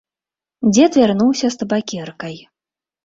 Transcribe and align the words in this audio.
Дзед 0.73 0.91
вярнуўся 1.01 1.47
з 1.57 1.63
табакеркай. 1.63 2.35